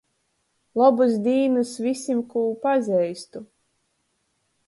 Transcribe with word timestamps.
Lobys 0.79 1.13
dīnys 1.27 1.73
vysim, 1.87 2.23
kū 2.33 2.43
pazeistu! 2.65 3.45